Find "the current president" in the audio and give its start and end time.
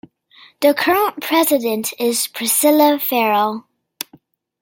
0.61-1.93